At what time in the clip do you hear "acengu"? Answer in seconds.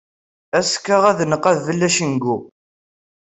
1.87-2.37